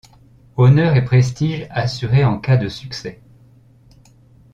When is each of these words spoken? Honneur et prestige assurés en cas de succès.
Honneur 0.57 0.95
et 0.95 1.05
prestige 1.05 1.67
assurés 1.69 2.25
en 2.25 2.39
cas 2.39 2.57
de 2.57 2.69
succès. 2.69 3.21